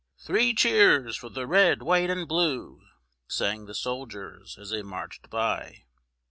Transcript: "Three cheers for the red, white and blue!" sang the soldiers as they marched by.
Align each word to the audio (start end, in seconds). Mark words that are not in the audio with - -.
"Three 0.17 0.55
cheers 0.55 1.15
for 1.15 1.29
the 1.29 1.45
red, 1.45 1.83
white 1.83 2.09
and 2.09 2.27
blue!" 2.27 2.81
sang 3.27 3.67
the 3.67 3.75
soldiers 3.75 4.57
as 4.59 4.71
they 4.71 4.81
marched 4.81 5.29
by. 5.29 5.83